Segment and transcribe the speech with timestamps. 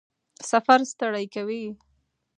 [0.49, 1.63] سفر ستړی کوي؟